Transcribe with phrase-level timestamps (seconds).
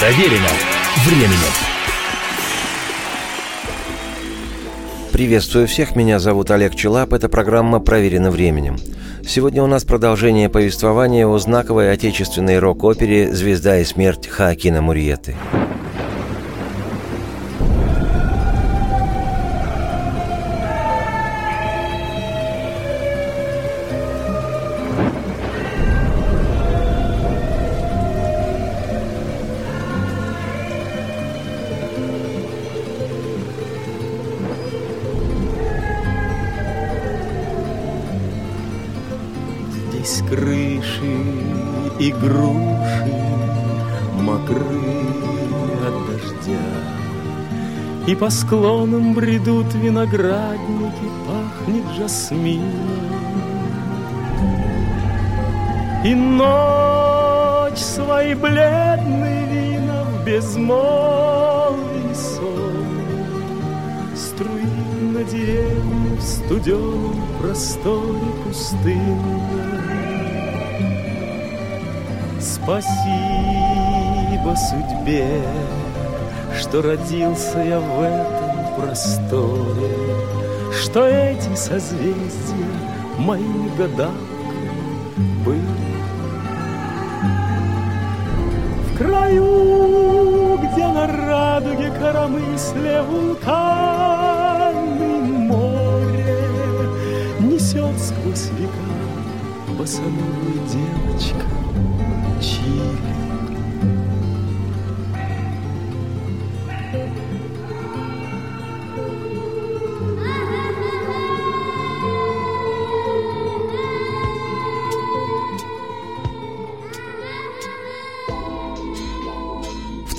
[0.00, 0.48] Проверено
[1.04, 1.52] временем.
[5.12, 8.78] Приветствую всех, меня зовут Олег Челап, это программа «Проверено временем».
[9.28, 15.36] Сегодня у нас продолжение повествования о знаковой отечественной рок-опере «Звезда и смерть» Хаакина Мурьеты.
[15.52, 15.59] Здесь
[48.20, 52.68] по склонам бредут виноградники, пахнет жасмином.
[56.04, 62.84] И ночь свои бледные вина в безмолвии сон
[64.14, 69.40] Струит на деревне в студеном просторе пустыни.
[72.38, 72.94] Спасибо
[74.56, 75.42] судьбе,
[76.58, 80.16] что родился я в этом просторе,
[80.72, 82.66] Что эти созвездия
[83.18, 84.70] моими гадалками
[85.44, 85.60] были.
[88.86, 94.40] В краю, где на радуге коромысле вулканы
[95.48, 96.36] море
[97.40, 98.90] Несет сквозь века
[99.76, 101.59] босоногую девочка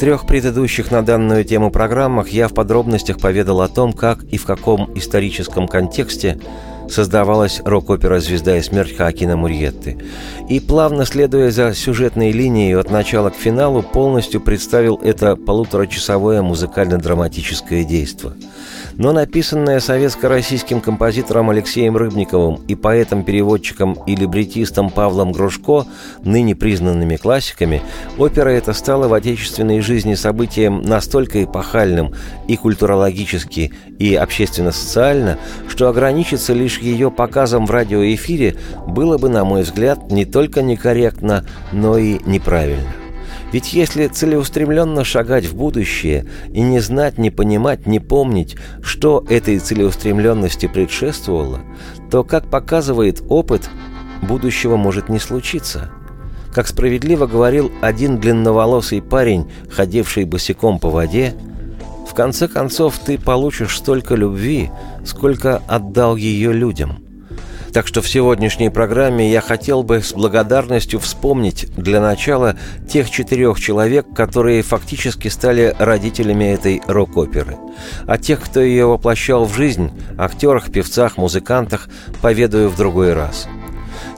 [0.01, 4.45] трех предыдущих на данную тему программах я в подробностях поведал о том, как и в
[4.45, 6.39] каком историческом контексте
[6.89, 10.03] создавалась рок-опера «Звезда и смерть» Хаакина Мурьетты.
[10.49, 17.83] И плавно следуя за сюжетной линией от начала к финалу, полностью представил это полуторачасовое музыкально-драматическое
[17.83, 18.33] действо.
[18.95, 25.85] Но написанное советско-российским композитором Алексеем Рыбниковым и поэтом-переводчиком и либретистом Павлом Грушко,
[26.23, 27.81] ныне признанными классиками,
[28.17, 32.13] опера эта стала в отечественной жизни событием настолько эпохальным
[32.47, 35.37] и культурологически, и общественно-социально,
[35.67, 38.57] что ограничиться лишь ее показом в радиоэфире
[38.87, 43.00] было бы, на мой взгляд, не только некорректно, но и неправильно.
[43.51, 49.59] Ведь если целеустремленно шагать в будущее и не знать, не понимать, не помнить, что этой
[49.59, 51.59] целеустремленности предшествовало,
[52.09, 53.69] то, как показывает опыт,
[54.21, 55.91] будущего может не случиться.
[56.53, 61.33] Как справедливо говорил один длинноволосый парень, ходивший босиком по воде,
[62.09, 64.69] в конце концов ты получишь столько любви,
[65.05, 67.03] сколько отдал ее людям–
[67.73, 72.55] так что в сегодняшней программе я хотел бы с благодарностью вспомнить для начала
[72.87, 77.57] тех четырех человек, которые фактически стали родителями этой рок-оперы.
[78.07, 81.89] А тех, кто ее воплощал в жизнь, актерах, певцах, музыкантах,
[82.21, 83.47] поведаю в другой раз.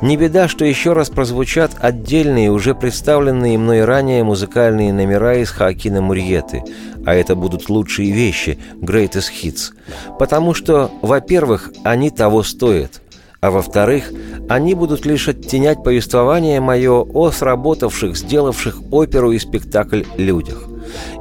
[0.02, 6.02] Не беда, что еще раз прозвучат отдельные, уже представленные мной ранее музыкальные номера из Хакина
[6.02, 6.64] Мурьеты,
[7.06, 9.72] а это будут лучшие вещи, greatest hits,
[10.20, 13.02] потому что, во-первых, они того стоят,
[13.44, 14.10] а во-вторых,
[14.48, 20.64] они будут лишь оттенять повествование мое о сработавших, сделавших оперу и спектакль людях.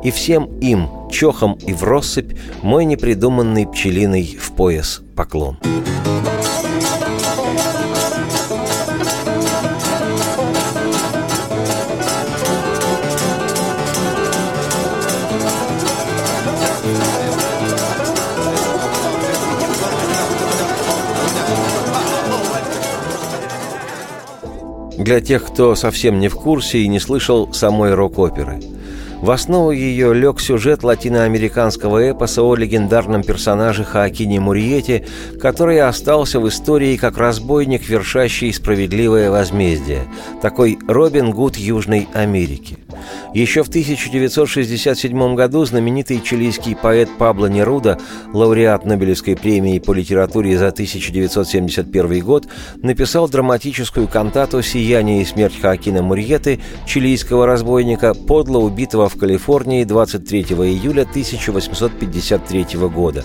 [0.05, 5.59] И всем им, чохом и в россыпь, мой непридуманный пчелиный в пояс поклон.
[25.03, 28.61] Для тех, кто совсем не в курсе и не слышал самой рок-оперы.
[29.23, 35.07] В основу ее лег сюжет латиноамериканского эпоса о легендарном персонаже Хаакине Мурьете,
[35.41, 40.09] который остался в истории как разбойник, вершащий справедливое возмездие,
[40.43, 42.79] такой Робин Гуд Южной Америки.
[43.33, 47.99] Еще в 1967 году знаменитый чилийский поэт Пабло Неруда,
[48.33, 52.49] лауреат Нобелевской премии по литературе за 1971 год,
[52.83, 60.43] написал драматическую кантату «Сияние и смерть Хоакина Мурьеты», чилийского разбойника, подло убитого в Калифорнии 23
[60.43, 63.25] июля 1853 года.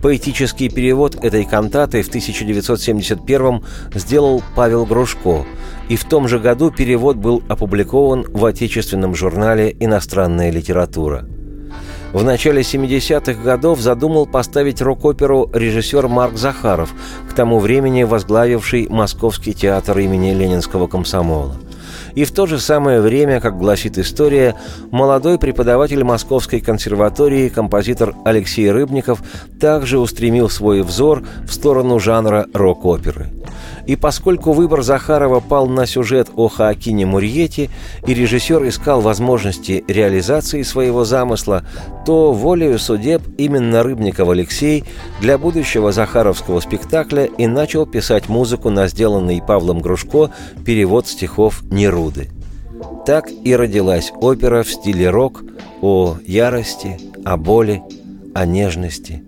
[0.00, 3.64] Поэтический перевод этой кантаты в 1971
[3.94, 5.44] сделал Павел Грушко,
[5.88, 11.28] и в том же году перевод был опубликован в отечественном журнале «Иностранная литература».
[12.12, 16.92] В начале 70-х годов задумал поставить рок-оперу режиссер Марк Захаров,
[17.30, 21.56] к тому времени возглавивший Московский театр имени Ленинского комсомола–
[22.14, 24.54] и в то же самое время, как гласит история,
[24.90, 29.22] молодой преподаватель Московской консерватории, композитор Алексей Рыбников,
[29.60, 33.30] также устремил свой взор в сторону жанра рок-оперы.
[33.86, 37.70] И поскольку выбор Захарова пал на сюжет о Хаакине Мурьете,
[38.06, 41.64] и режиссер искал возможности реализации своего замысла,
[42.06, 44.84] то волею судеб именно Рыбников Алексей
[45.20, 50.30] для будущего Захаровского спектакля и начал писать музыку на сделанный Павлом Грушко
[50.64, 52.30] перевод стихов Неруды.
[53.06, 55.42] Так и родилась опера в стиле рок
[55.80, 57.82] о ярости, о боли,
[58.34, 59.24] о нежности,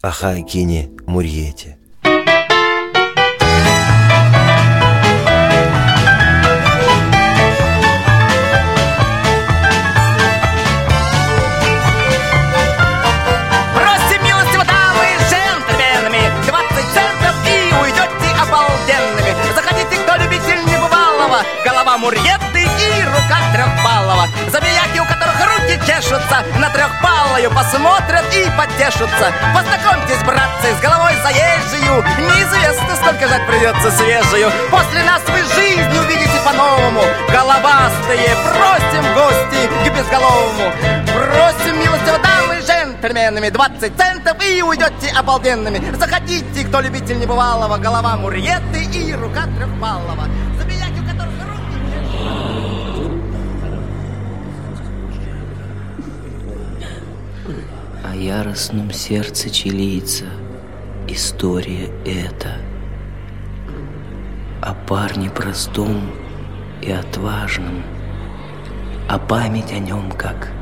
[0.00, 1.76] о Хаакине Мурьете.
[26.14, 32.02] Чешутся На трехпалую посмотрят и потешутся Познакомьтесь, братцы, с головой заезжую.
[32.18, 34.50] Неизвестно, сколько жать придется свежую.
[34.70, 37.02] После нас вы жизнь увидите по-новому.
[37.28, 40.72] Головастые, просим гости к безголовому.
[41.06, 45.82] Просим милостиво дамы джентльменами 20 центов и уйдете обалденными.
[45.98, 47.76] Заходите, кто любитель небывалого.
[47.78, 50.28] Голова Мурьеты и рука трехпалого
[58.14, 60.26] О яростном сердце чилийца
[61.08, 62.58] история эта.
[64.62, 66.12] О парне простом
[66.80, 67.82] и отважном,
[69.08, 70.52] а память о нем как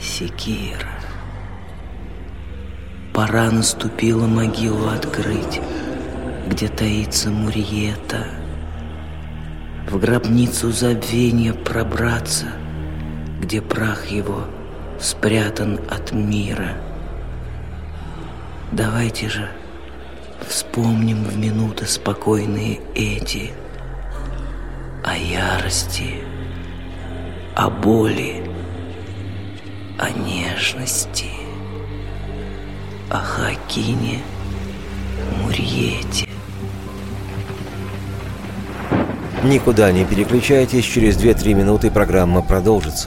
[0.00, 0.88] секира.
[3.12, 5.60] Пора наступила могилу открыть,
[6.46, 8.24] где таится Мурьета.
[9.86, 12.46] В гробницу забвения пробраться,
[13.38, 14.46] где прах его—
[15.00, 16.76] спрятан от мира.
[18.70, 19.48] Давайте же
[20.46, 23.50] вспомним в минуты спокойные эти
[25.02, 26.14] о ярости,
[27.54, 28.44] о боли,
[29.98, 31.30] о нежности,
[33.08, 34.18] о Хакине
[35.42, 36.28] Мурьете.
[39.42, 43.06] Никуда не переключайтесь, через 2-3 минуты программа продолжится.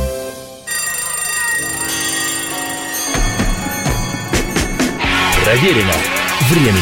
[5.51, 5.91] Проверено
[6.49, 6.79] временем.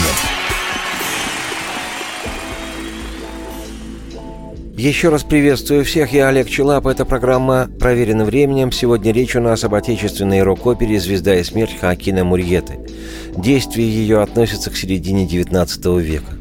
[4.78, 8.72] Еще раз приветствую всех, я Олег Челап, это программа «Проверено временем».
[8.72, 12.80] Сегодня речь у нас об отечественной рок-опере «Звезда и смерть» Хакина Мурьеты.
[13.36, 16.34] Действие ее относится к середине XIX века.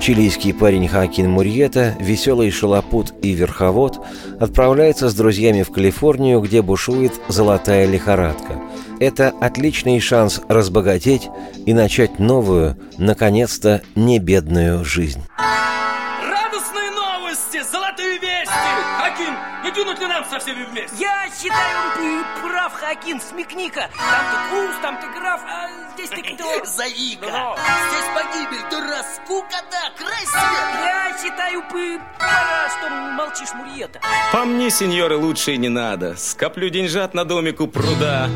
[0.00, 3.98] Чилийский парень Хакин Мурьета, веселый шалопут и верховод,
[4.38, 8.60] отправляется с друзьями в Калифорнию, где бушует золотая лихорадка.
[8.98, 11.28] Это отличный шанс разбогатеть
[11.66, 15.22] и начать новую, наконец-то, небедную жизнь.
[15.36, 18.50] Радостные новости, золотые вести!
[18.98, 19.34] Хакин,
[19.64, 20.96] не дунуть ли нам со всеми вместе?
[20.98, 23.90] Я считаю, ты прав, Хакин, смекни-ка.
[23.98, 26.64] Там ты куст, там ты граф, а здесь ты кто?
[26.64, 27.26] Заика!
[27.30, 27.56] Но.
[27.90, 30.64] Здесь погибель, да скукота, край свет!
[30.84, 34.00] Я считаю, ты пора, что молчишь, Мурьета.
[34.32, 36.16] По мне, сеньоры, лучше и не надо.
[36.16, 38.30] Скоплю деньжат на домик у пруда.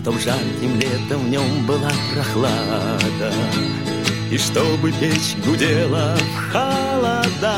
[0.00, 3.32] Чтоб жарким летом в нем была прохлада.
[4.30, 7.56] И чтобы печь гудела в холода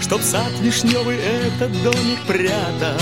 [0.00, 3.00] Чтоб сад вишневый этот домик прятал.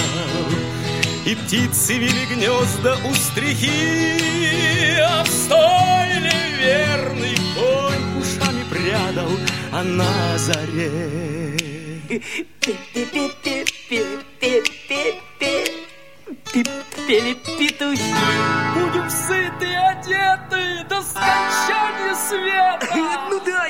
[1.27, 9.29] И птицы вели гнезда у стрихи А в стойле верный конь ушами прядал
[9.73, 11.59] А на заре
[16.53, 18.15] Пели петухи.
[18.75, 22.89] Будем сыты и одеты до скончания света.
[23.31, 23.67] Ну да,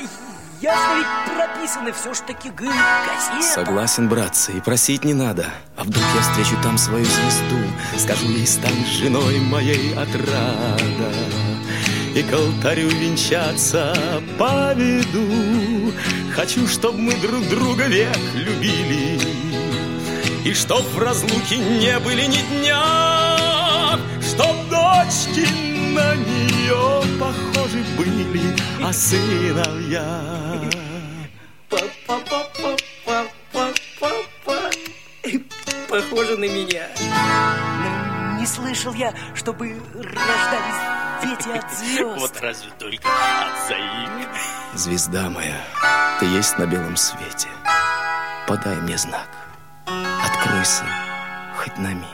[0.60, 3.42] ясно ведь прописано все ж таки, газета.
[3.42, 5.46] Согласен, братцы, и просить не надо.
[5.76, 7.58] А вдруг я встречу там свою звезду,
[7.98, 11.12] скажу ей, стань женой моей отрада.
[12.14, 13.94] И к алтарю венчаться
[14.38, 15.92] поведу.
[16.34, 19.37] Хочу, чтобы мы друг друга век любили.
[20.48, 25.46] И чтоб в разлуке не были ни дня, Чтоб дочки
[25.92, 30.22] на нее похожи были, а сыновья.
[35.90, 36.86] Похоже на меня.
[37.82, 40.80] Но не слышал я, чтобы рождались
[41.24, 42.40] дети от звезд.
[42.40, 44.28] разве только от заик.
[44.72, 45.60] Звезда моя,
[46.18, 47.48] ты есть на белом свете.
[48.46, 49.37] Подай мне знак.
[50.58, 50.84] Откройся
[51.56, 52.04] хоть на миг.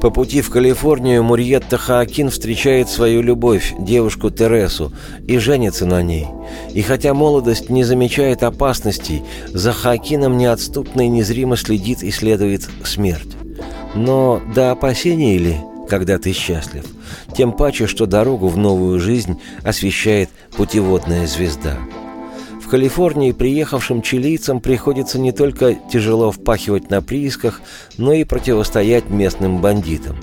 [0.00, 4.90] По пути в Калифорнию Мурьетта Хаакин встречает свою любовь, девушку Тересу,
[5.26, 6.26] и женится на ней.
[6.72, 13.36] И хотя молодость не замечает опасностей, за Хаакином неотступно и незримо следит и следует смерть.
[13.94, 15.56] Но до опасений ли,
[15.90, 16.86] когда ты счастлив?
[17.36, 21.76] Тем паче, что дорогу в новую жизнь освещает путеводная звезда.
[22.64, 27.60] В Калифорнии приехавшим чилийцам приходится не только тяжело впахивать на приисках,
[27.98, 30.16] но и противостоять местным бандитам.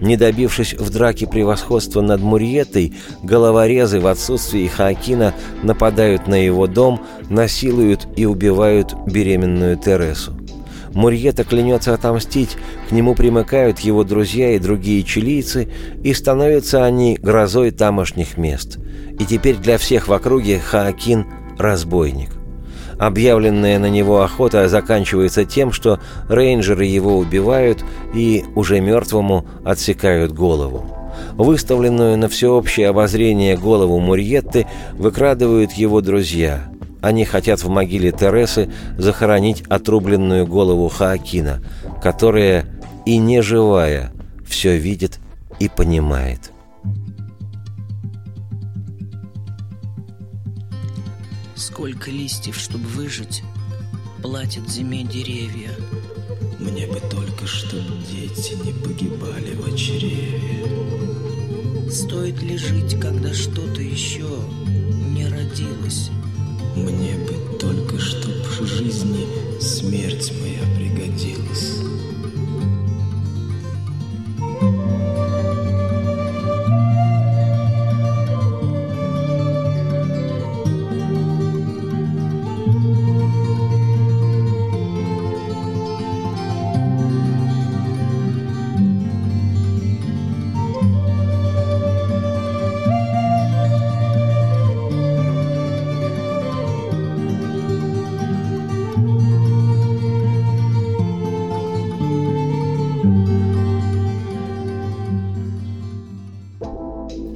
[0.00, 5.34] Не добившись в драке превосходства над Мурьетой, головорезы в отсутствии Хаакина
[5.64, 10.36] нападают на его дом, насилуют и убивают беременную Тересу.
[10.94, 12.56] Мурьета клянется отомстить,
[12.88, 15.68] к нему примыкают его друзья и другие чилийцы,
[16.04, 18.78] и становятся они грозой тамошних мест.
[19.18, 21.26] И теперь для всех в округе Хаакин–
[21.58, 22.30] разбойник.
[22.98, 30.86] Объявленная на него охота заканчивается тем, что рейнджеры его убивают и уже мертвому отсекают голову.
[31.32, 36.68] Выставленную на всеобщее обозрение голову Мурьетты выкрадывают его друзья.
[37.00, 41.60] Они хотят в могиле Тересы захоронить отрубленную голову Хаакина,
[42.02, 42.66] которая
[43.04, 44.12] и не живая
[44.46, 45.18] все видит
[45.58, 46.51] и понимает.
[51.62, 53.44] Сколько листьев, чтобы выжить,
[54.20, 55.70] платят зиме деревья.
[56.58, 60.66] Мне бы только, чтобы дети не погибали в чреве.
[61.88, 64.26] Стоит ли жить, когда что-то еще
[65.14, 66.10] не родилось?
[66.74, 69.24] Мне бы только, чтоб в жизни
[69.60, 70.91] смерть моя пригодилась.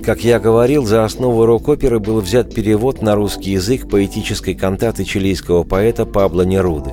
[0.06, 5.64] Как я говорил, за основу рок-оперы был взят перевод на русский язык поэтической кантаты чилийского
[5.64, 6.92] поэта Пабло Неруды.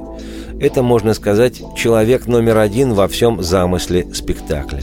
[0.59, 4.81] Это, можно сказать, человек номер один во всем замысле спектакля.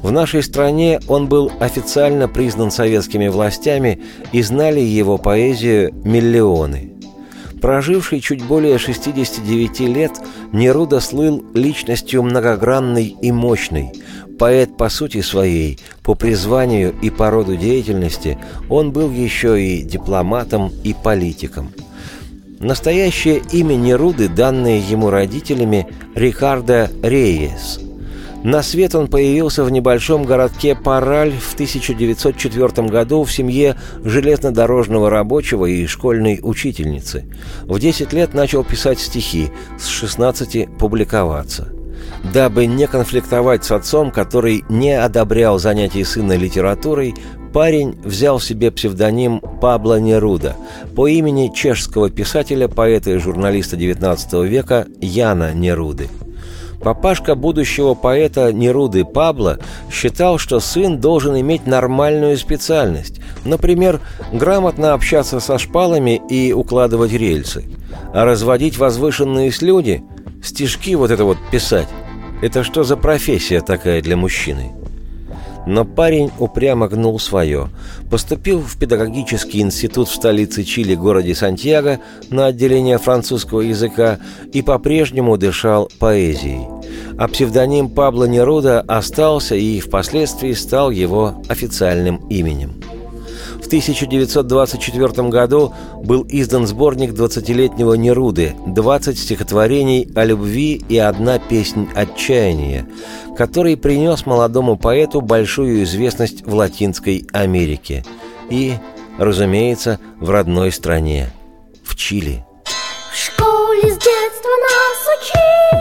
[0.00, 6.89] В нашей стране он был официально признан советскими властями и знали его поэзию миллионы.
[7.60, 10.12] Проживший чуть более 69 лет,
[10.52, 13.92] Неруда слыл личностью многогранной и мощной.
[14.38, 18.38] Поэт по сути своей, по призванию и по роду деятельности,
[18.70, 21.70] он был еще и дипломатом и политиком.
[22.58, 27.80] Настоящее имя Неруды, данное ему родителями, Рикардо Рейес–
[28.42, 35.66] на свет он появился в небольшом городке Параль в 1904 году в семье железнодорожного рабочего
[35.66, 37.26] и школьной учительницы.
[37.64, 41.68] В 10 лет начал писать стихи, с 16 публиковаться.
[42.32, 47.14] Дабы не конфликтовать с отцом, который не одобрял занятий сына литературой,
[47.52, 50.56] парень взял себе псевдоним Пабло Неруда
[50.96, 56.08] по имени чешского писателя, поэта и журналиста XIX века Яна Неруды–
[56.82, 59.58] Папашка будущего поэта Неруды Пабло
[59.92, 64.00] считал, что сын должен иметь нормальную специальность, например,
[64.32, 67.64] грамотно общаться со шпалами и укладывать рельсы.
[68.14, 70.02] А разводить возвышенные слюди,
[70.42, 71.88] стишки вот это вот писать,
[72.40, 74.72] это что за профессия такая для мужчины?
[75.70, 77.68] Но парень упрямо гнул свое.
[78.10, 84.18] Поступил в педагогический институт в столице Чили, городе Сантьяго, на отделение французского языка
[84.52, 86.66] и по-прежнему дышал поэзией.
[87.16, 92.74] а псевдоним Пабло Неруда остался и впоследствии стал его официальным именем.
[93.62, 101.88] В 1924 году был издан сборник 20-летнего Неруды «20 стихотворений о любви и одна песнь
[101.94, 102.86] отчаяния»,
[103.36, 108.04] который принес молодому поэту большую известность в Латинской Америке
[108.48, 108.74] и,
[109.18, 111.30] разумеется, в родной стране,
[111.84, 112.44] в Чили.
[113.12, 115.80] В школе с детства нас учили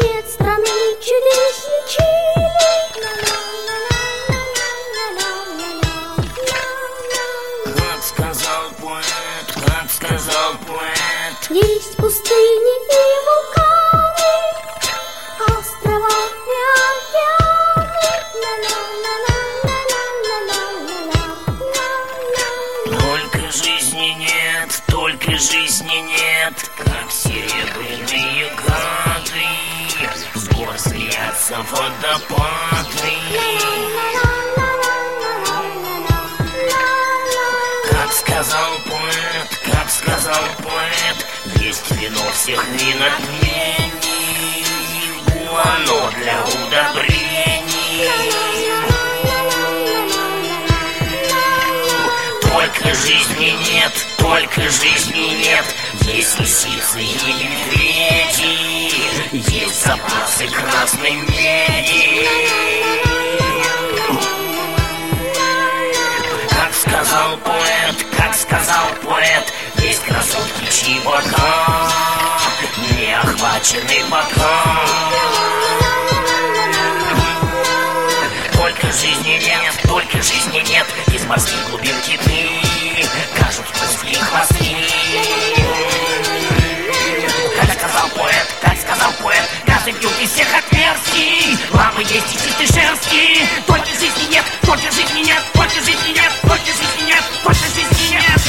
[0.00, 0.66] Нет страны
[1.00, 1.49] чудесней
[12.30, 14.34] пустыни и вулканы
[15.46, 17.50] Острова и океаны.
[22.96, 23.40] Только
[42.10, 43.84] вино всех вин отмений
[45.64, 48.10] Оно для удобрений.
[52.42, 55.64] Только жизни нет, только жизни нет.
[56.02, 58.54] Есть лисицы и медведи
[59.32, 62.28] Есть запасы красной меди.
[66.48, 69.52] Как сказал поэт, как сказал поэт
[70.30, 71.90] Чьи бока
[72.92, 74.80] Не охвачены бока
[78.52, 82.48] Только жизни нет, только жизни нет Из морских глубин киты
[83.36, 84.76] Кажут пустые хвосты.
[87.58, 91.58] Как сказал поэт, как сказал поэт Каждый пьют из всех отверстий.
[91.72, 93.48] Ламы есть и чистый шерсти.
[93.66, 98.39] Только жизни нет, только жизни нет Только жизни нет, только жизни нет Только жизни нет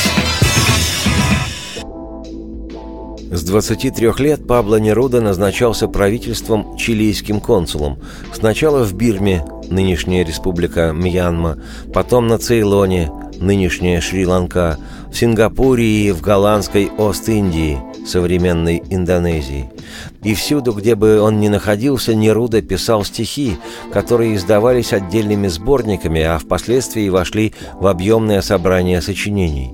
[3.31, 7.97] С 23 лет Пабло Неруда назначался правительством чилийским консулом.
[8.33, 11.57] Сначала в Бирме, нынешняя республика Мьянма,
[11.93, 14.77] потом на Цейлоне, нынешняя Шри-Ланка,
[15.09, 19.71] в Сингапуре и в голландской Ост-Индии, современной Индонезии.
[20.23, 23.55] И всюду, где бы он ни находился, Неруда писал стихи,
[23.93, 29.71] которые издавались отдельными сборниками, а впоследствии вошли в объемное собрание сочинений.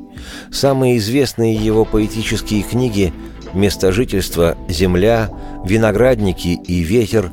[0.52, 3.13] Самые известные его поэтические книги
[3.58, 5.30] «Место жительства», «Земля»,
[5.65, 7.32] «Виноградники» и «Ветер»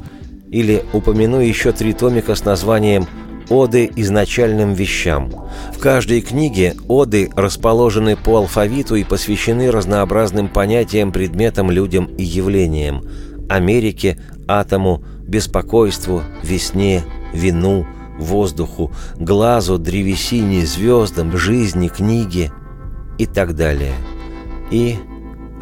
[0.50, 3.06] или упомяну еще три томика с названием
[3.50, 5.30] «Оды изначальным вещам».
[5.72, 13.04] В каждой книге оды расположены по алфавиту и посвящены разнообразным понятиям, предметам, людям и явлениям–
[13.48, 17.86] Америке, атому, беспокойству, весне, вину,
[18.18, 22.52] воздуху, глазу, древесине, звездам, жизни, книге
[23.18, 23.94] и так далее.
[24.70, 24.96] И,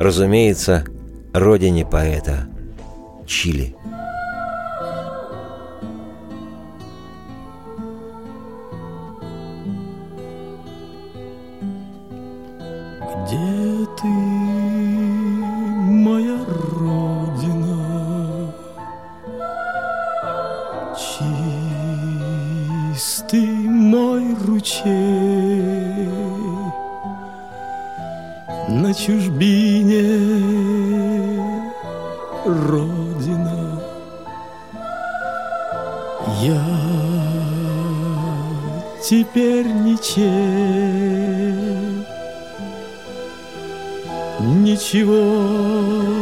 [0.03, 0.85] разумеется,
[1.33, 2.49] родине поэта–
[3.27, 3.75] Чили.
[13.01, 14.09] Где ты,
[16.05, 16.45] моя
[16.79, 17.79] родина?
[22.95, 26.42] Чистый мой ручей
[28.81, 30.03] На чужбине.
[32.47, 33.83] Родина.
[36.41, 36.65] Я
[39.05, 40.23] теперь ничей
[44.41, 46.22] Ничего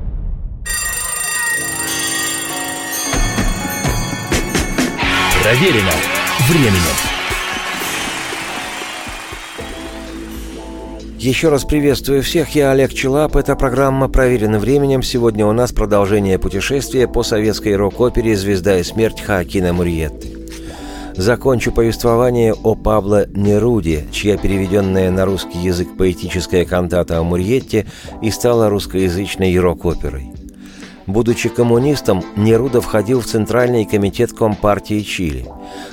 [5.41, 5.89] Проверено
[6.47, 6.75] временем.
[11.17, 15.01] Еще раз приветствую всех, я Олег Челап, эта программа «Проверена временем».
[15.01, 20.37] Сегодня у нас продолжение путешествия по советской рок-опере «Звезда и смерть» Хаакина Мурьетты.
[21.15, 27.87] закончу повествование о Пабло Неруде, чья переведенная на русский язык поэтическая кантата о Мурьетте
[28.21, 30.40] и стала русскоязычной рок-оперой.
[31.07, 35.45] Будучи коммунистом, Неруда входил в Центральный комитет Компартии Чили.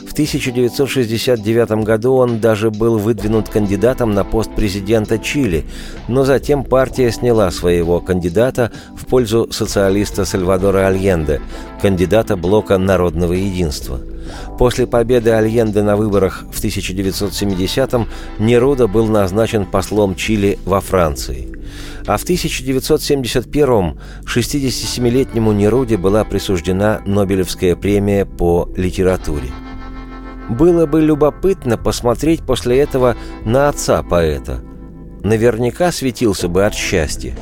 [0.06, 5.64] В 1969 году он даже был выдвинут кандидатом на пост президента Чили,
[6.08, 11.40] но затем партия сняла своего кандидата в пользу социалиста Сальвадора Альенде,
[11.80, 14.00] кандидата блока Народного единства.
[14.58, 21.48] После победы Альенде на выборах в 1970-м Неруда был назначен послом Чили во Франции–
[22.08, 29.50] а в 1971-м 67-летнему Неруде была присуждена Нобелевская премия по литературе.
[30.48, 34.62] Было бы любопытно посмотреть после этого на отца поэта.
[35.22, 37.36] Наверняка светился бы от счастья.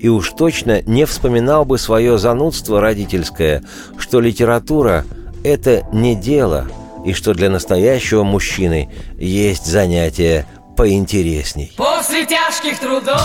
[0.00, 3.62] И уж точно не вспоминал бы свое занудство родительское,
[3.98, 5.04] что литература–
[5.44, 6.66] это не дело,
[7.06, 11.72] и что для настоящего мужчины есть занятие поинтересней.
[11.76, 13.18] После тяжких трудов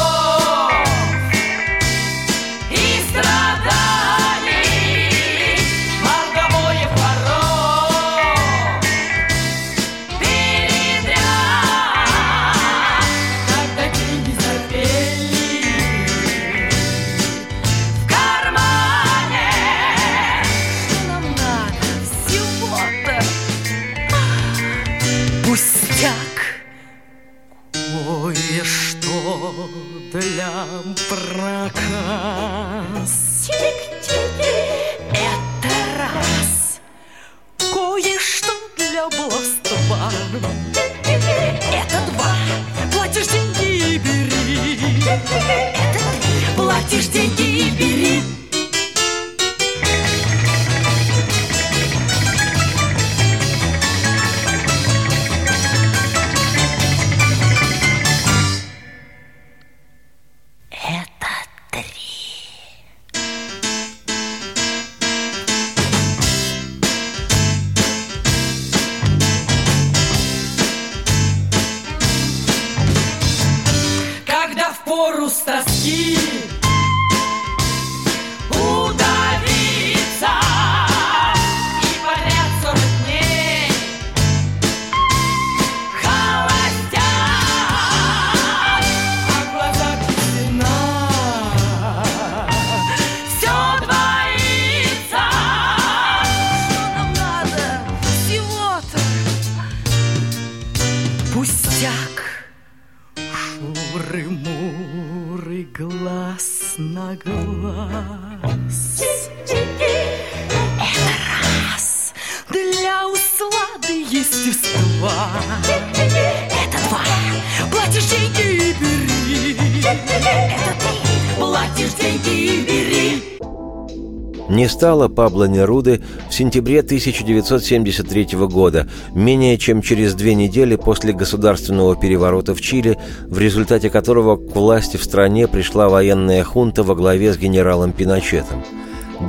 [124.68, 131.96] Не стало Пабло Неруды в сентябре 1973 года, менее чем через две недели после государственного
[131.96, 137.32] переворота в Чили, в результате которого к власти в стране пришла военная хунта во главе
[137.32, 138.62] с генералом Пиночетом.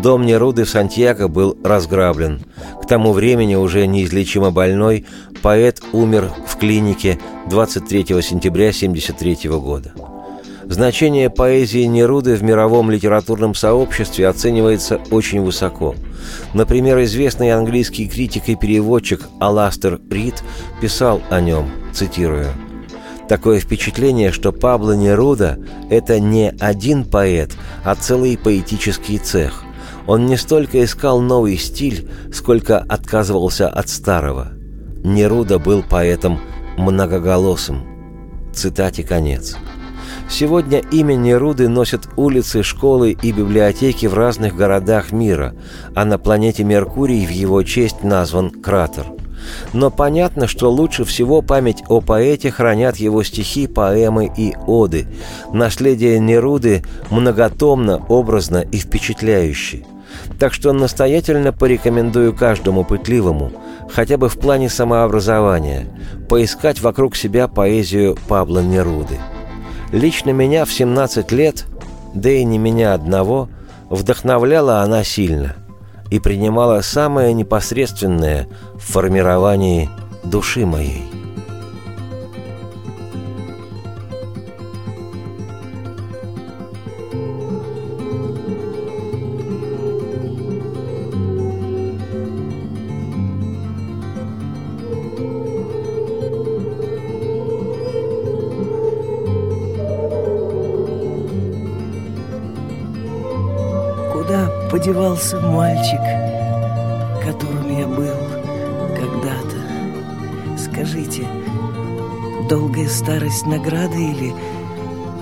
[0.03, 2.40] Дом Неруды в Сантьяго был разграблен.
[2.83, 5.07] К тому времени уже неизлечимо больной
[5.40, 9.94] поэт умер в клинике 23 сентября 1973 года.
[10.68, 15.94] Значение поэзии Неруды в мировом литературном сообществе оценивается очень высоко.
[16.52, 20.42] Например, известный английский критик и переводчик Аластер Рид
[20.81, 22.48] писал о нем, цитирую,
[23.28, 25.59] Такое впечатление, что Пабло Неруда–
[25.90, 27.52] это не один поэт,
[27.85, 29.64] а целый поэтический цех.
[30.07, 34.52] Он не столько искал новый стиль, сколько отказывался от старого.
[35.04, 36.40] Неруда был поэтом
[36.78, 37.83] многоголосым.
[38.54, 39.57] Цитате конец.
[40.30, 45.54] Сегодня имя Неруды носят улицы, школы и библиотеки в разных городах мира,
[45.94, 49.06] а на планете Меркурий в его честь назван кратер.
[49.72, 55.06] Но понятно, что лучше всего память о поэте хранят его стихи, поэмы и оды.
[55.52, 59.84] Наследие Неруды многотомно, образно и впечатляюще.
[60.38, 63.52] Так что настоятельно порекомендую каждому пытливому,
[63.90, 65.86] хотя бы в плане самообразования,
[66.28, 69.18] поискать вокруг себя поэзию Пабло Неруды.
[69.92, 71.66] Лично меня в 17 лет,
[72.14, 73.48] да и не меня одного,
[73.88, 75.57] вдохновляла она сильно
[76.11, 79.88] и принимала самое непосредственное в формировании
[80.24, 81.17] души моей.
[112.48, 114.34] Долгая старость награда или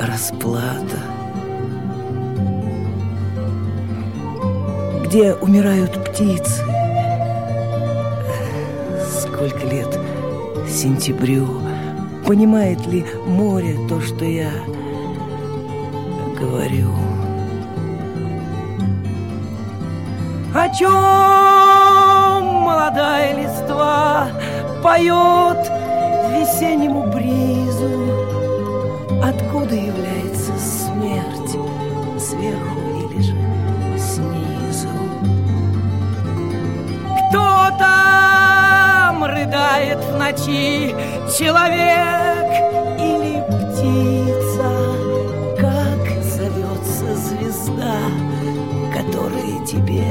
[0.00, 0.98] расплата?
[5.04, 6.62] Где умирают птицы?
[9.20, 9.98] Сколько лет
[10.68, 11.48] сентябрю?
[12.24, 14.50] Понимает ли море то, что я
[16.38, 16.90] говорю?
[20.54, 24.28] О чем молодая листва
[24.82, 25.75] поет
[26.46, 27.90] весеннему бризу?
[29.22, 31.56] Откуда является смерть?
[32.20, 32.78] Сверху
[33.10, 33.34] или же
[33.98, 34.88] снизу?
[37.28, 40.94] Кто там рыдает в ночи?
[41.36, 42.46] Человек
[43.00, 44.70] или птица?
[45.58, 47.96] Как зовется звезда,
[48.94, 50.06] которая тебе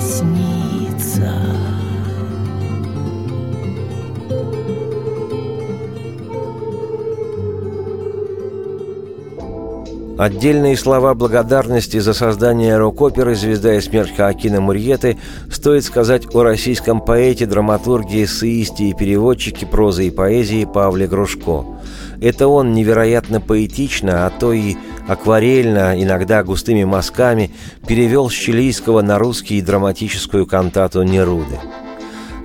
[0.00, 1.77] снится?
[10.18, 15.16] Отдельные слова благодарности за создание рок-оперы «Звезда и смерть» Хоакина Мурьеты
[15.48, 21.64] стоит сказать о российском поэте, драматурге, эссеисте и переводчике прозы и поэзии Павле Грушко.
[22.20, 24.74] Это он невероятно поэтично, а то и
[25.06, 27.52] акварельно, иногда густыми мазками,
[27.86, 31.60] перевел с чилийского на русский драматическую кантату «Неруды».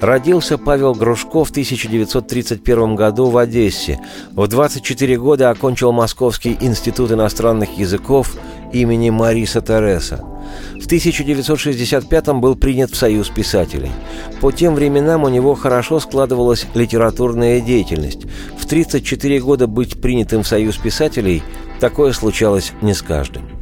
[0.04, 4.02] Родился Павел Грушко в 1931 году в Одессе.
[4.34, 8.36] В 24 года окончил Московский институт иностранных языков
[8.74, 10.18] имени Мариса Тереса.
[10.74, 13.92] В 1965 был принят в Союз писателей.
[14.42, 18.26] По тем временам у него хорошо складывалась литературная деятельность.
[18.58, 21.44] В 34 года быть принятым в Союз писателей–
[21.80, 23.53] такое случалось не с каждым.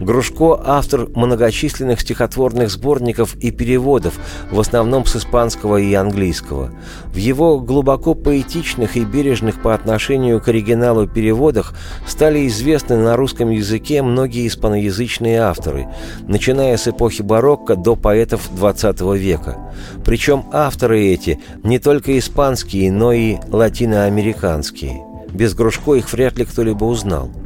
[0.00, 4.14] Грушко– автор многочисленных стихотворных сборников и переводов,
[4.50, 6.70] в основном с испанского и английского.
[7.06, 11.74] В его глубоко поэтичных и бережных по отношению к оригиналу переводах
[12.06, 15.88] стали известны на русском языке многие испаноязычные авторы,
[16.26, 19.72] начиная с эпохи барокко до поэтов XX века.
[20.04, 25.02] Причем авторы эти не только испанские, но и латиноамериканские.
[25.32, 27.30] Без Грушко их вряд ли кто-либо узнал–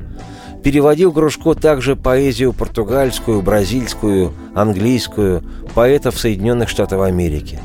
[0.62, 5.42] Переводил Грушко также поэзию португальскую, бразильскую, английскую,
[5.74, 7.60] поэтов Соединенных Штатов Америки.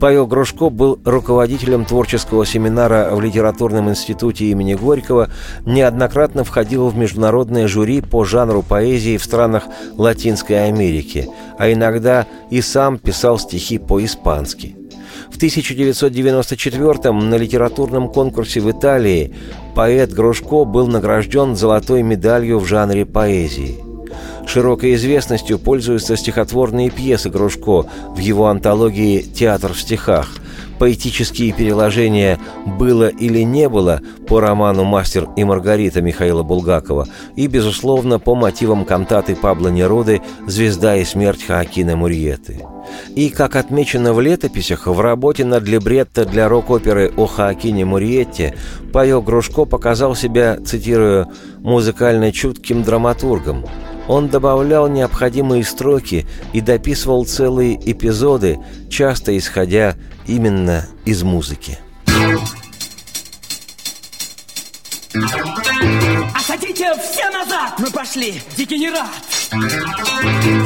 [0.00, 5.28] Павел Грушко был руководителем творческого семинара в Литературном институте имени Горького,
[5.66, 9.64] неоднократно входил в международное жюри по жанру поэзии в странах
[9.96, 14.77] Латинской Америки, а иногда и сам писал стихи по-испански.
[15.30, 19.34] В 1994 на литературном конкурсе в Италии
[19.74, 23.76] поэт Грушко был награжден золотой медалью в жанре поэзии.
[24.46, 30.30] Широкой известностью пользуются стихотворные пьесы Грушко в его антологии «Театр в стихах»,
[30.78, 38.18] поэтические переложения «Было или не было» по роману «Мастер и Маргарита» Михаила Булгакова и, безусловно,
[38.18, 42.64] по мотивам кантаты Пабло Неруды «Звезда и смерть Хоакина Мурьеты».
[43.14, 48.56] И, как отмечено в летописях, в работе над либретто для рок-оперы о Хоакине Мурьетте
[48.92, 51.26] Павел Грушко показал себя, цитирую,
[51.58, 53.64] «музыкально чутким драматургом».
[54.08, 58.58] Он добавлял необходимые строки и дописывал целые эпизоды,
[58.90, 61.78] часто исходя именно из музыки.
[66.34, 67.74] Осадите все назад!
[67.78, 68.40] Мы пошли!
[68.56, 69.08] Дегенерат!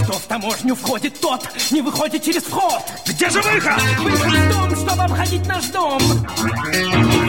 [0.05, 2.83] Кто в таможню входит, тот не выходит через вход!
[3.07, 3.81] Где же выход?
[4.01, 6.01] Выход в дом, чтобы обходить наш дом!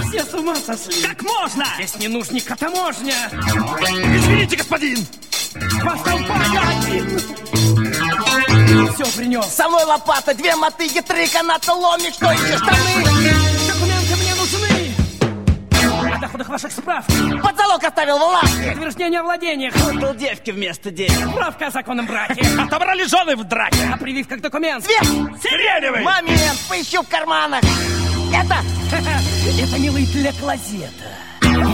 [0.09, 1.01] Все с ума сошли!
[1.01, 1.65] Как можно?
[1.77, 3.15] Здесь не нужника таможня!
[3.31, 4.99] Извините, господин!
[8.93, 9.45] Все принес!
[9.45, 12.77] Со мной лопата, две мотыги, три каната, ломик, что еще штаны?
[13.67, 14.93] Документы мне нужны!
[16.15, 17.05] О доходах ваших справ!
[17.07, 18.71] Под залог оставил в лавке!
[18.71, 19.75] Подтверждение о владениях!
[19.75, 21.29] Отдал девки вместо денег!
[21.31, 22.45] Справка о законном браке!
[22.59, 23.77] Отобрали жены в драке!
[23.93, 24.83] А прививка как документ!
[24.83, 25.03] Цвет!
[25.41, 26.01] Сиреневый!
[26.03, 26.59] Момент!
[26.67, 27.61] Поищу в карманах!
[28.33, 28.55] Это...
[29.61, 31.32] Это, милый, для клозета.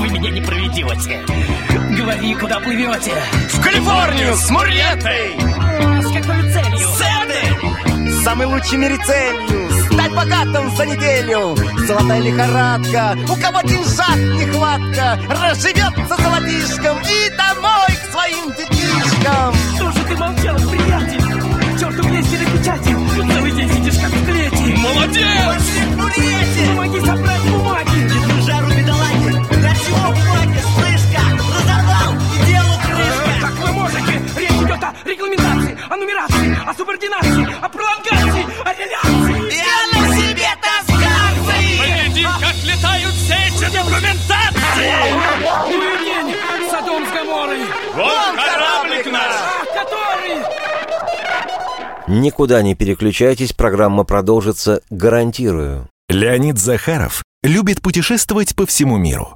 [0.10, 1.24] Вы меня не проведете.
[1.96, 3.14] Говори, куда плывете.
[3.54, 5.36] В Калифорнию с Мурьетой!
[6.02, 6.88] С какой целью?
[6.98, 8.24] Цены!
[8.24, 15.20] Самый лучший в мире целью Стать богатым за неделю Золотая лихорадка У кого деньжат нехватка
[15.30, 21.80] Разживется золотишком И домой к своим детишкам Что же ты молчал, приятель?
[21.80, 25.64] Черту влезьте на печати Целый день сидишь как в клете Молодец!
[26.68, 29.59] Помоги собрать бумаги Держу жару бедолаги
[29.90, 30.60] Чего бумаги?
[30.76, 31.34] Слышь как?
[31.34, 34.14] Разорвал и делу крышка Как вы можете?
[34.38, 39.58] Речь идет о регламентации, о нумерации, о субординации о пролонгации, о реляции.
[39.58, 41.56] Я на себе таскаться!
[41.80, 44.94] Поглядим, как летают все эти документации!
[45.68, 45.74] И
[46.06, 46.36] день,
[46.70, 47.64] Содом с Гоморрой.
[47.96, 49.36] Вон кораблик наш!
[49.74, 50.38] Который...
[52.08, 55.90] Никуда не переключайтесь, программа продолжится, гарантирую.
[56.10, 59.36] Леонид Захаров любит путешествовать по всему миру.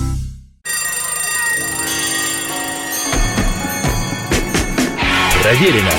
[5.41, 5.89] Проверено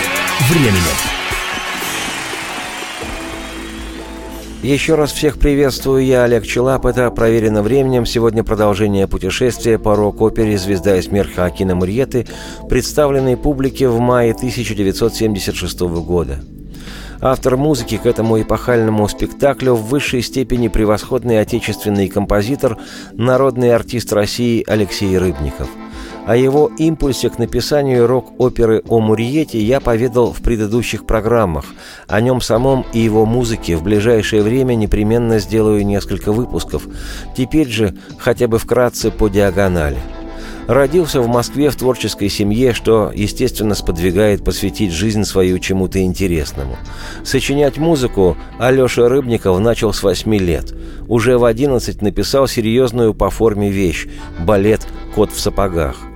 [0.48, 0.96] временем.
[4.62, 8.06] Еще раз всех приветствую, я Олег Челап, это «Проверено временем».
[8.06, 12.28] Сегодня продолжение путешествия по рок-опере «Звезда и смерть» Хакина Мурьеты,
[12.68, 16.38] представленной публике в мае 1976 года.
[17.20, 22.78] Автор музыки к этому эпохальному спектаклю в высшей степени превосходный отечественный композитор,
[23.14, 25.68] народный артист России Алексей Рыбников–
[26.26, 31.64] о его импульсе к написанию рок-оперы о Мурьете я поведал в предыдущих программах.
[32.06, 36.86] О нем самом и его музыке в ближайшее время непременно сделаю несколько выпусков.
[37.36, 39.98] Теперь же хотя бы вкратце по диагонали.
[40.68, 46.76] Родился в Москве в творческой семье, что, естественно, сподвигает посвятить жизнь свою чему-то интересному.
[47.24, 50.72] Сочинять музыку Алеша Рыбников начал с 8 лет.
[51.08, 54.06] Уже в 11 написал серьезную по форме вещь–
[54.46, 56.11] балет «Кот в сапогах».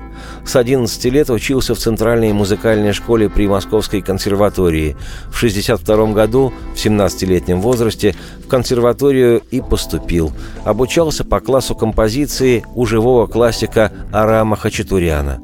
[0.46, 4.96] С 11 лет учился в Центральной музыкальной школе при Московской консерватории.
[5.28, 10.32] В 62 году, в 17-летнем возрасте, в консерваторию и поступил.
[10.64, 15.42] Обучался по классу композиции у живого классика Арама Хачатуряна.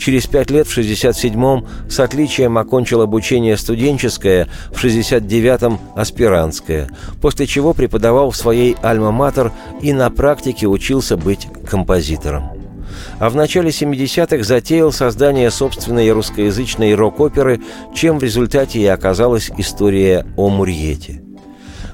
[0.00, 6.88] Через пять лет в 67-м с отличием окончил обучение студенческое, в 69-м– аспирантское,
[7.20, 12.59] после чего преподавал в своей альма-матер и на практике учился быть композитором
[13.20, 17.60] а в начале 70-х затеял создание собственной русскоязычной рок-оперы,
[17.94, 21.22] чем в результате и оказалась история о Мурьете.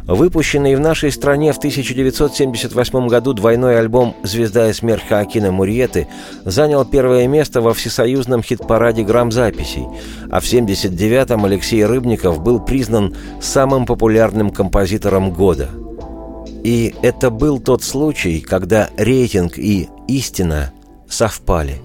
[0.04, 6.06] Выпущенный в нашей стране в 1978 году двойной альбом «Звезда и смерть Хоакина Мурьеты»
[6.44, 9.84] занял первое место во всесоюзном хит-параде грамзаписей,
[10.30, 15.70] а в 1979-м Алексей Рыбников был признан самым популярным композитором года.
[16.62, 20.70] И это был тот случай, когда рейтинг и истина
[21.08, 21.80] совпали.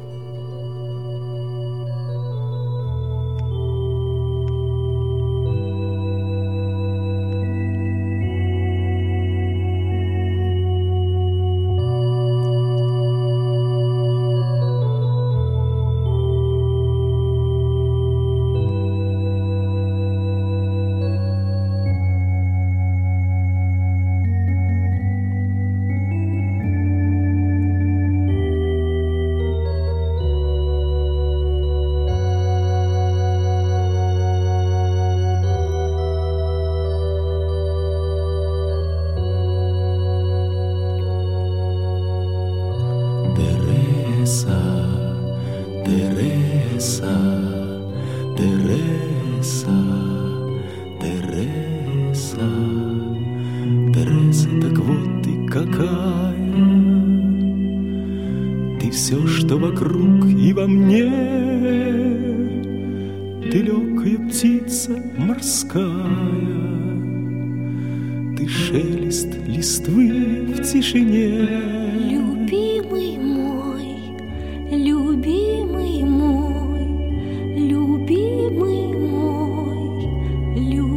[80.54, 80.91] Любовь.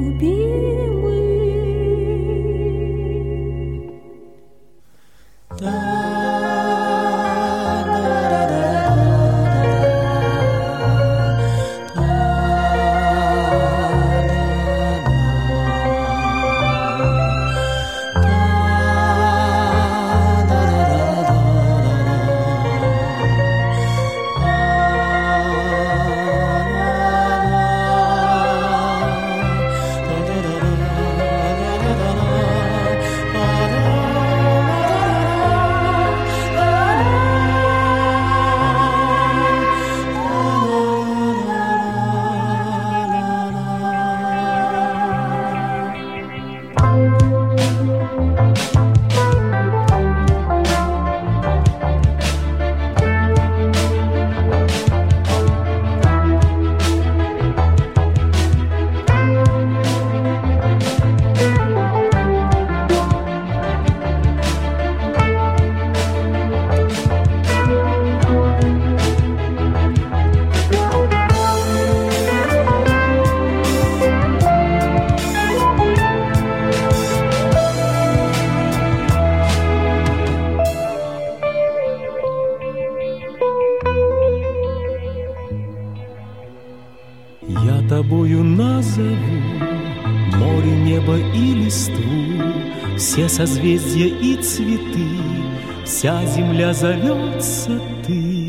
[93.35, 95.09] Созвездия и цветы,
[95.85, 98.44] вся земля зовется ты.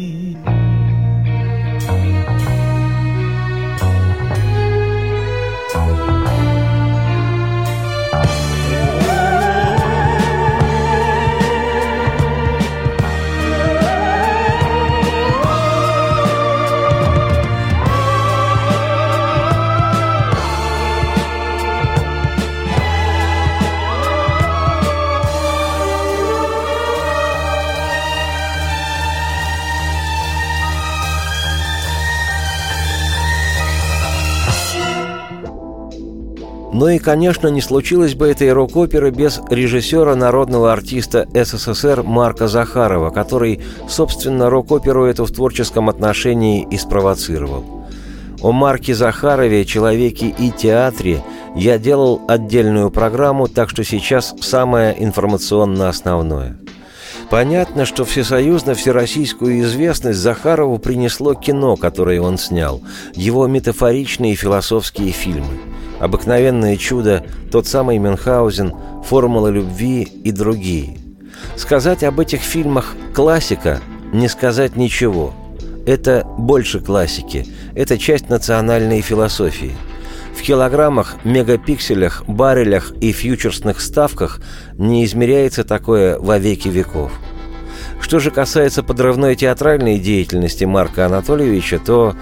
[36.96, 43.62] И, конечно, не случилось бы этой рок-оперы без режиссера народного артиста СССР Марка Захарова, который,
[43.90, 47.86] собственно, рок-оперу эту в творческом отношении и спровоцировал.
[48.42, 51.22] О Марке Захарове, человеке и театре
[51.56, 56.58] я делал отдельную программу, так что сейчас самое информационно основное.
[57.30, 62.82] Понятно, что всесоюзно-всероссийскую известность Захарову принесло кино, которое он снял,
[63.14, 65.60] его метафоричные философские фильмы–
[66.00, 68.74] «Обыкновенное чудо», «Тот самый Мюнхгаузен»,
[69.06, 70.98] «Формула любви» и другие.
[71.56, 73.82] Сказать об этих фильмах «классика»–
[74.14, 75.34] не сказать ничего.
[75.86, 79.76] Это больше классики, это часть национальной философии.
[80.36, 84.40] В килограммах, мегапикселях, баррелях и фьючерсных ставках
[84.78, 87.12] не измеряется такое во веки веков.
[88.00, 92.16] Что же касается подрывной театральной деятельности Марка Анатольевича, то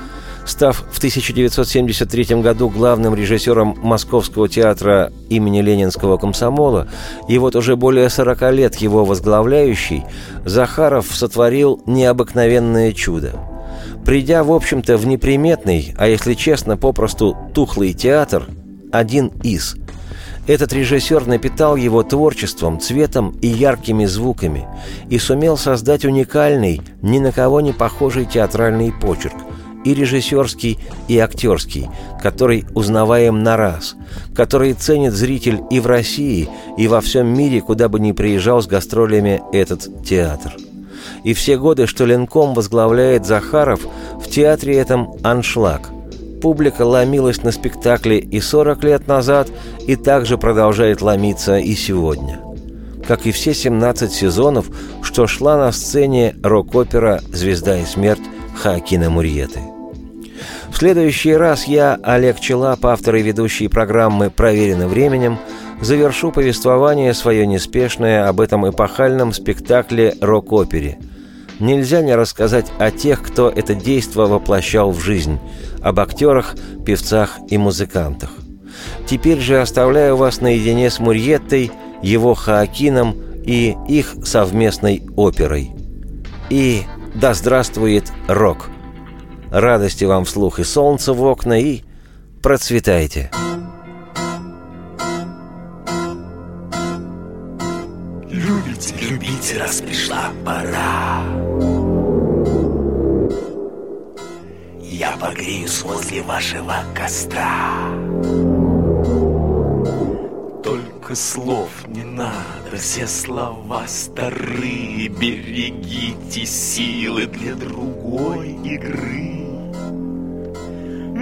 [0.45, 6.89] Став в 1973 году главным режиссером Московского театра имени Ленинского комсомола,
[7.29, 10.03] и вот уже более 40 лет его возглавляющий,
[10.43, 13.52] Захаров сотворил необыкновенное чудо.
[14.05, 18.47] Придя, в общем-то, в неприметный, а если честно, попросту тухлый театр,
[18.91, 19.75] один из–
[20.45, 24.67] этот режиссер напитал его творчеством, цветом и яркими звуками
[25.09, 29.35] и сумел создать уникальный, ни на кого не похожий театральный почерк–
[29.83, 31.89] и режиссерский, и актерский,
[32.21, 33.95] который узнаваем на раз,
[34.33, 38.67] который ценит зритель и в России, и во всем мире, куда бы ни приезжал с
[38.67, 40.53] гастролями этот театр.
[41.23, 43.81] И все годы, что Ленком возглавляет Захаров,
[44.19, 45.89] в театре этом аншлаг.
[46.41, 49.47] Публика ломилась на спектакле и 40 лет назад,
[49.87, 52.41] и также продолжает ломиться и сегодня.
[53.07, 54.67] Как и все 17 сезонов,
[55.01, 58.21] что шла на сцене рок-опера «Звезда и смерть»
[58.61, 59.59] Хакина Мурьеты.
[60.69, 65.37] В следующий раз я, Олег Челап, автор и ведущий программы «Проверено временем»,
[65.81, 70.97] завершу повествование свое неспешное об этом эпохальном спектакле рок-опере.
[71.63, 75.39] Нельзя не рассказать о тех, кто это действо воплощал в жизнь,
[75.81, 76.55] об актерах,
[76.85, 78.31] певцах и музыкантах.
[79.07, 85.71] Теперь же оставляю вас наедине с Мурьеттой, его Хаакином и их совместной оперой.
[86.49, 86.81] И
[87.15, 88.69] да здравствует рок!
[89.49, 91.83] Радости вам вслух и солнца в окна, и
[92.41, 93.31] процветайте.
[98.29, 101.52] Любите, любите, раз пришла пора.
[104.93, 107.73] Я погреюсь возле вашего костра.
[110.63, 115.07] Только слов не надо, все слова старые.
[115.07, 119.47] Берегите силы для другой игры.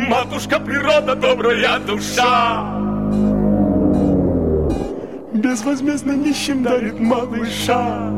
[0.10, 2.78] Матушка природа, добрая душа
[5.32, 8.12] Безвозмездно нищим дарит малыша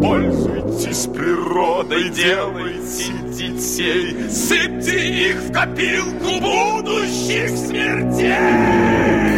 [0.00, 4.30] Пользуйтесь природой, делайте детей.
[4.30, 9.37] Сыпьте их в копилку будущих смертей